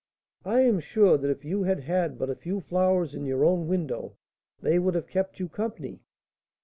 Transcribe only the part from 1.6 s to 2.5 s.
had had but a